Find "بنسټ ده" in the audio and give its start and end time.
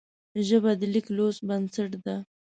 1.47-2.15